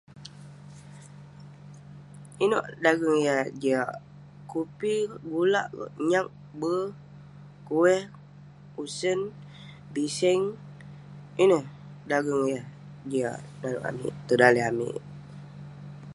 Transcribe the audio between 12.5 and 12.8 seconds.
yah